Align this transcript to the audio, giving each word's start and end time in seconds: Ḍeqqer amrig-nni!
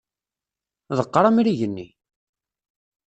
Ḍeqqer 0.97 1.25
amrig-nni! 1.29 1.87